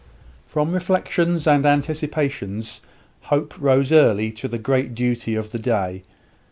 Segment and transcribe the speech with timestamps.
[0.47, 2.81] From reflections and anticipations,
[3.21, 6.01] Hope rose early to the great duty of the day.